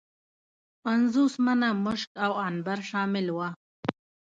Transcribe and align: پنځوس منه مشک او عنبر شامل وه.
پنځوس 0.83 1.33
منه 1.45 1.69
مشک 1.85 2.09
او 2.25 2.31
عنبر 2.45 2.79
شامل 2.89 3.27
وه. 3.35 3.47